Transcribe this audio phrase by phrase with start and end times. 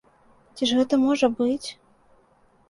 [0.55, 1.69] Ці ж гэта можа быць?